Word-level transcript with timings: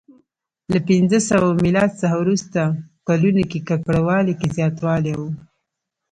له 0.71 0.77
پنځه 0.87 1.19
سوه 1.29 1.47
میلاد 1.63 1.91
څخه 2.01 2.15
وروسته 2.23 2.59
کلونو 3.07 3.43
کې 3.49 3.59
ککړوالي 3.67 4.33
کې 4.39 4.47
زیاتوالی 4.57 5.13
و 5.17 5.21